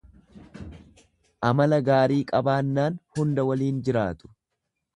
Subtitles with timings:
[1.49, 4.35] Amala gaarii qabaannaan hunda waliin jiraatu.